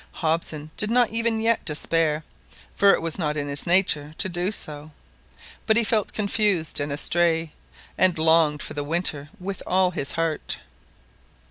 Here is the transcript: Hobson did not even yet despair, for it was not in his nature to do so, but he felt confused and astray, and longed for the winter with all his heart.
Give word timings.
Hobson 0.13 0.71
did 0.77 0.89
not 0.89 1.11
even 1.11 1.39
yet 1.39 1.63
despair, 1.63 2.23
for 2.75 2.91
it 2.91 3.03
was 3.03 3.19
not 3.19 3.37
in 3.37 3.47
his 3.47 3.67
nature 3.67 4.15
to 4.17 4.27
do 4.27 4.51
so, 4.51 4.89
but 5.67 5.77
he 5.77 5.83
felt 5.83 6.11
confused 6.11 6.79
and 6.79 6.91
astray, 6.91 7.51
and 7.99 8.17
longed 8.17 8.63
for 8.63 8.73
the 8.73 8.83
winter 8.83 9.29
with 9.39 9.61
all 9.67 9.91
his 9.91 10.13
heart. 10.13 10.57